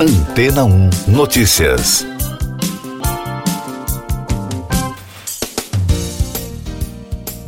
[0.00, 2.06] Antena 1 Notícias.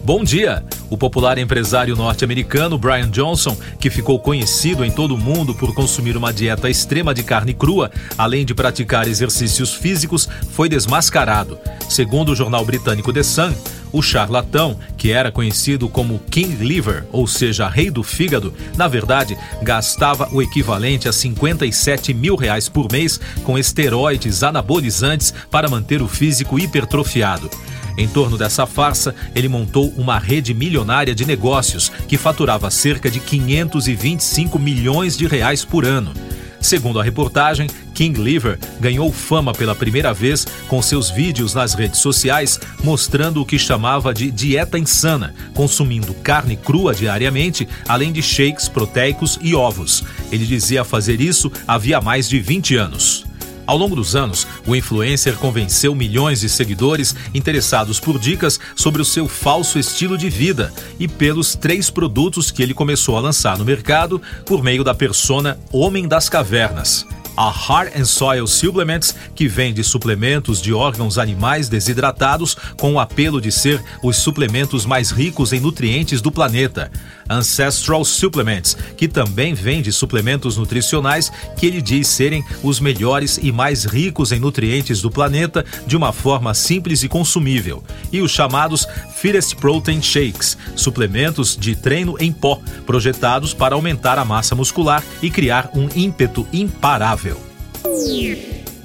[0.02, 0.64] Bom dia!
[0.90, 6.16] O popular empresário norte-americano Brian Johnson, que ficou conhecido em todo o mundo por consumir
[6.16, 11.56] uma dieta extrema de carne crua, além de praticar exercícios físicos, foi desmascarado.
[11.88, 13.54] Segundo o jornal britânico The Sun,
[13.92, 19.36] o charlatão, que era conhecido como King Liver, ou seja, rei do fígado, na verdade
[19.62, 26.08] gastava o equivalente a 57 mil reais por mês com esteroides anabolizantes para manter o
[26.08, 27.50] físico hipertrofiado.
[27.96, 33.20] Em torno dessa farsa, ele montou uma rede milionária de negócios que faturava cerca de
[33.20, 36.12] 525 milhões de reais por ano.
[36.60, 42.00] Segundo a reportagem, King Liver ganhou fama pela primeira vez com seus vídeos nas redes
[42.00, 48.68] sociais mostrando o que chamava de dieta insana, consumindo carne crua diariamente, além de shakes
[48.68, 50.04] proteicos e ovos.
[50.30, 53.29] Ele dizia fazer isso havia mais de 20 anos.
[53.70, 59.04] Ao longo dos anos, o influencer convenceu milhões de seguidores interessados por dicas sobre o
[59.04, 63.64] seu falso estilo de vida e pelos três produtos que ele começou a lançar no
[63.64, 69.82] mercado por meio da persona Homem das Cavernas a Heart and Soil Supplements, que vende
[69.82, 75.60] suplementos de órgãos animais desidratados com o apelo de ser os suplementos mais ricos em
[75.60, 76.90] nutrientes do planeta.
[77.28, 83.84] Ancestral Supplements, que também vende suplementos nutricionais que ele diz serem os melhores e mais
[83.84, 87.84] ricos em nutrientes do planeta de uma forma simples e consumível.
[88.10, 88.86] E os chamados
[89.20, 95.30] Fittest Protein Shakes, suplementos de treino em pó, projetados para aumentar a massa muscular e
[95.30, 97.38] criar um ímpeto imparável.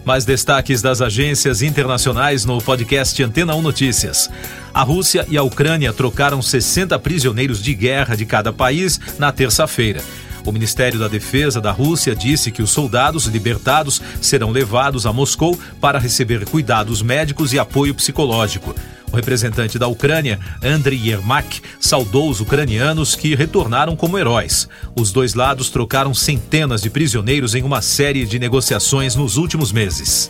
[0.04, 4.30] Mais destaques das agências internacionais no podcast Antena 1 Notícias.
[4.74, 10.04] A Rússia e a Ucrânia trocaram 60 prisioneiros de guerra de cada país na terça-feira.
[10.46, 15.60] O Ministério da Defesa da Rússia disse que os soldados libertados serão levados a Moscou
[15.82, 18.76] para receber cuidados médicos e apoio psicológico.
[19.12, 24.68] O representante da Ucrânia, Andriy Yermak, saudou os ucranianos que retornaram como heróis.
[24.96, 30.30] Os dois lados trocaram centenas de prisioneiros em uma série de negociações nos últimos meses.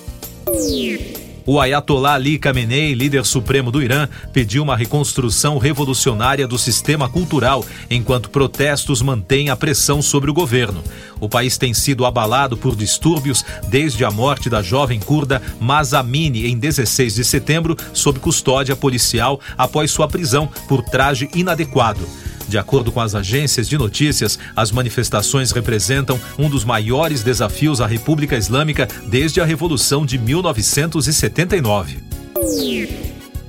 [1.48, 7.64] O Ayatollah Ali Khamenei, líder supremo do Irã, pediu uma reconstrução revolucionária do sistema cultural,
[7.88, 10.84] enquanto protestos mantêm a pressão sobre o governo.
[11.20, 16.58] O país tem sido abalado por distúrbios desde a morte da jovem curda Mazamini em
[16.58, 22.08] 16 de setembro, sob custódia policial após sua prisão por traje inadequado.
[22.48, 27.88] De acordo com as agências de notícias, as manifestações representam um dos maiores desafios à
[27.88, 32.04] República Islâmica desde a Revolução de 1979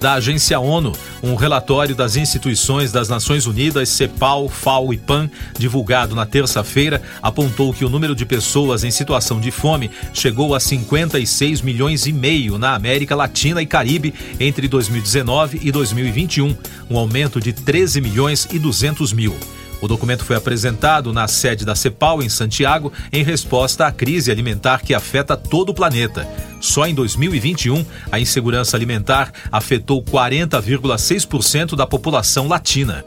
[0.00, 0.92] da agência ONU,
[1.22, 7.72] um relatório das instituições das Nações Unidas, CEPAL, FAO e PAN, divulgado na terça-feira, apontou
[7.72, 12.58] que o número de pessoas em situação de fome chegou a 56 milhões e meio
[12.58, 16.56] na América Latina e Caribe entre 2019 e 2021,
[16.90, 19.36] um aumento de 13 milhões e 200 mil.
[19.81, 24.82] O documento foi apresentado na sede da CEPAL, em Santiago, em resposta à crise alimentar
[24.82, 26.26] que afeta todo o planeta.
[26.60, 33.04] Só em 2021, a insegurança alimentar afetou 40,6% da população latina.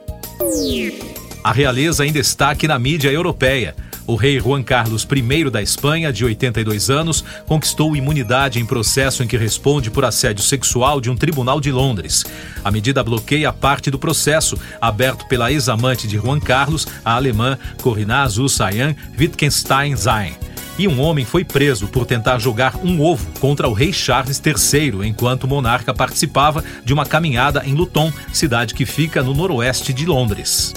[1.44, 3.74] A realeza em destaque na mídia europeia.
[4.06, 9.28] O rei Juan Carlos I da Espanha, de 82 anos, conquistou imunidade em processo em
[9.28, 12.26] que responde por assédio sexual de um tribunal de Londres.
[12.64, 18.28] A medida bloqueia parte do processo, aberto pela ex-amante de Juan Carlos, a alemã Corinna
[18.28, 20.38] Zulsayan Wittgenstein-Sein
[20.78, 25.06] e um homem foi preso por tentar jogar um ovo contra o rei Charles III
[25.06, 30.06] enquanto o monarca participava de uma caminhada em Luton, cidade que fica no noroeste de
[30.06, 30.74] Londres.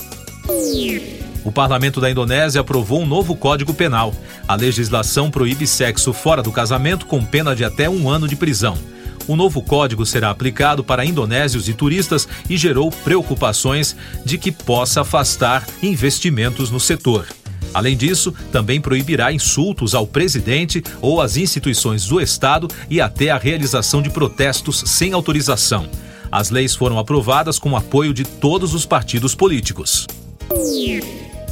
[1.45, 4.15] O parlamento da Indonésia aprovou um novo código penal.
[4.47, 8.79] A legislação proíbe sexo fora do casamento com pena de até um ano de prisão.
[9.27, 15.03] O novo código será aplicado para indonésios e turistas e gerou preocupações de que possa
[15.03, 17.27] afastar investimentos no setor.
[17.75, 23.39] Além disso, também proibirá insultos ao presidente ou às instituições do Estado e até a
[23.39, 25.89] realização de protestos sem autorização.
[26.31, 30.07] As leis foram aprovadas com o apoio de todos os partidos políticos.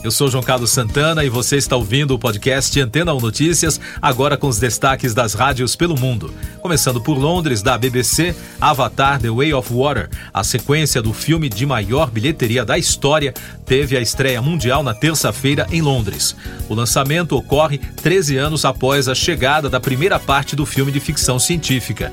[0.03, 4.35] Eu sou João Carlos Santana e você está ouvindo o podcast Antena 1 Notícias, agora
[4.35, 6.33] com os destaques das rádios pelo mundo.
[6.63, 11.67] Começando por Londres, da BBC, Avatar The Way of Water, a sequência do filme de
[11.67, 13.35] maior bilheteria da história,
[13.67, 16.35] teve a estreia mundial na terça-feira em Londres.
[16.67, 21.39] O lançamento ocorre 13 anos após a chegada da primeira parte do filme de ficção
[21.39, 22.11] científica.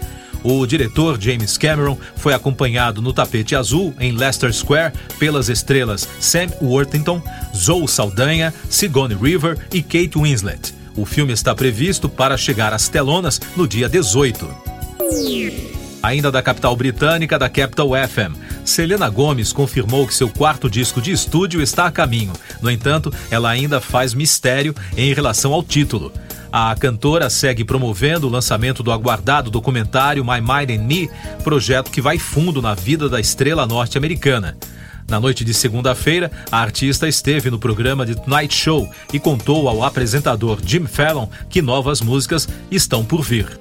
[0.49, 6.47] O diretor James Cameron foi acompanhado no tapete azul em Leicester Square pelas estrelas Sam
[6.61, 7.21] Worthington,
[7.53, 10.73] Zoe Saldanha, Sigourney Weaver e Kate Winslet.
[10.95, 14.47] O filme está previsto para chegar às telonas no dia 18.
[16.01, 21.11] Ainda da capital britânica, da Capital FM, Selena Gomes confirmou que seu quarto disco de
[21.11, 22.31] estúdio está a caminho.
[22.61, 26.09] No entanto, ela ainda faz mistério em relação ao título.
[26.51, 31.09] A cantora segue promovendo o lançamento do aguardado documentário My Mind and Me,
[31.43, 34.57] projeto que vai fundo na vida da estrela norte-americana.
[35.09, 39.81] Na noite de segunda-feira, a artista esteve no programa The Tonight Show e contou ao
[39.81, 43.57] apresentador Jim Fallon que novas músicas estão por vir.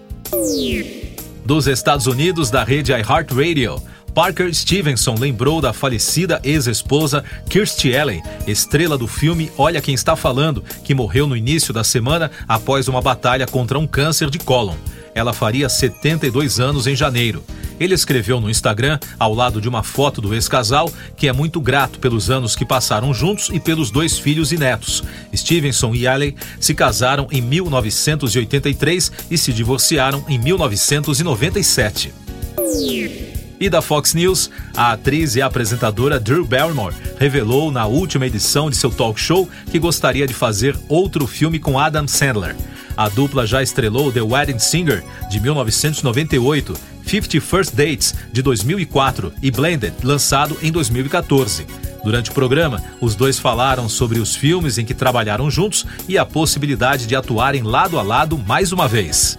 [1.44, 3.81] Dos Estados Unidos, da rede iHeartRadio,
[4.16, 10.64] Parker Stevenson lembrou da falecida ex-esposa Kirstie Alley, estrela do filme Olha Quem Está Falando,
[10.82, 14.74] que morreu no início da semana após uma batalha contra um câncer de cólon.
[15.14, 17.44] Ela faria 72 anos em janeiro.
[17.78, 21.98] Ele escreveu no Instagram, ao lado de uma foto do ex-casal, que é muito grato
[21.98, 25.04] pelos anos que passaram juntos e pelos dois filhos e netos.
[25.36, 32.14] Stevenson e Alley se casaram em 1983 e se divorciaram em 1997.
[33.58, 38.76] E da Fox News, a atriz e apresentadora Drew Barrymore revelou na última edição de
[38.76, 42.55] seu talk show que gostaria de fazer outro filme com Adam Sandler.
[42.97, 49.50] A dupla já estrelou The Wedding Singer, de 1998, Fifty First Dates, de 2004 e
[49.50, 51.67] Blended, lançado em 2014.
[52.02, 56.25] Durante o programa, os dois falaram sobre os filmes em que trabalharam juntos e a
[56.25, 59.38] possibilidade de atuarem lado a lado mais uma vez.